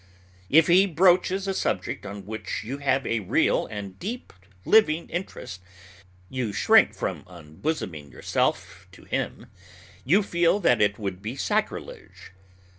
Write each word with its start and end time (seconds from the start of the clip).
If 0.49 0.65
he 0.65 0.87
broaches 0.87 1.47
a 1.47 1.53
subject 1.53 2.07
on 2.07 2.25
which 2.25 2.63
you 2.63 2.79
have 2.79 3.05
a 3.05 3.19
real 3.19 3.67
and 3.67 3.99
deep 3.99 4.33
living 4.65 5.07
interest, 5.11 5.61
you 6.27 6.51
shrink 6.53 6.95
from 6.95 7.23
unbosoming 7.27 8.11
yourself 8.11 8.87
to 8.93 9.03
him. 9.03 9.45
You 10.03 10.23
feel 10.23 10.59
that 10.61 10.81
it 10.81 10.97
would 10.97 11.21
be 11.21 11.35
sacrilege. 11.35 12.31